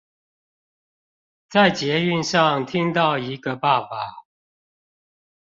[1.47, 3.95] 在捷運上聽到一個爸爸